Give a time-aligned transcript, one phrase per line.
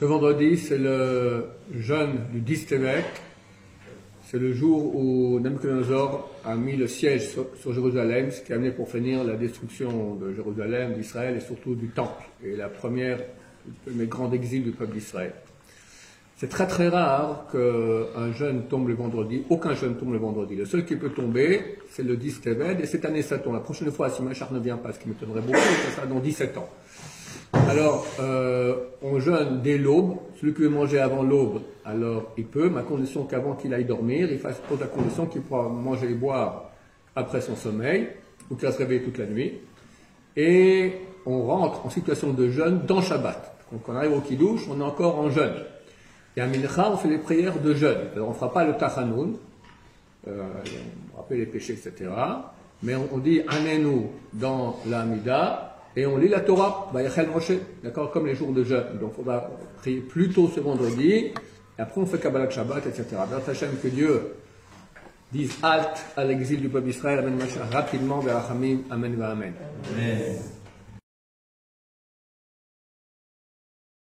[0.00, 1.44] Ce vendredi, c'est le
[1.74, 3.04] jeûne du 10 Tevet.
[4.24, 8.70] C'est le jour où Nebuchadnezzar a mis le siège sur, Jérusalem, ce qui a amené
[8.70, 13.18] pour finir la destruction de Jérusalem, d'Israël et surtout du Temple, et la première,
[13.86, 15.34] le grand exil du peuple d'Israël.
[16.38, 20.56] C'est très très rare qu'un jeûne tombe le vendredi, aucun jeûne tombe le vendredi.
[20.56, 23.52] Le seul qui peut tomber, c'est le 10 Tevet, et cette année ça tombe.
[23.52, 26.20] La prochaine fois, si Machar ne vient pas, ce qui m'étonnerait beaucoup, ça sera dans
[26.20, 26.70] 17 ans.
[27.52, 30.16] Alors, euh, on jeûne dès l'aube.
[30.40, 33.84] Celui qui veut manger avant l'aube, alors il peut, mais à condition qu'avant qu'il aille
[33.84, 36.70] dormir, il fasse la condition qu'il pourra manger et boire
[37.14, 38.08] après son sommeil,
[38.50, 39.54] ou qu'il va se réveiller toute la nuit.
[40.36, 40.92] Et
[41.26, 43.54] on rentre en situation de jeûne dans Shabbat.
[43.72, 45.54] Donc on arrive au Kiddush, on est encore en jeûne.
[46.36, 47.98] Et à Mincha, on fait les prières de jeûne.
[48.14, 49.36] Alors on ne fera pas le Tachanoun,
[50.28, 50.42] euh,
[51.14, 52.10] on rappelle les péchés, etc.
[52.82, 56.92] Mais on, on dit Anenu dans la Mida, et on lit la Torah,
[57.82, 58.98] d'accord, comme les jours de jeûne.
[59.00, 61.34] Donc, il faudra prier plus tôt ce vendredi, et
[61.78, 63.04] après on fait Kabbalah Shabbat, etc.
[63.30, 64.34] Dans Hachem, que Dieu
[65.32, 68.82] dise halte à l'exil du peuple d'Israël, Amen Mashiach, rapidement vers Amen,
[69.16, 69.54] va Amen.
[69.92, 70.59] Amen.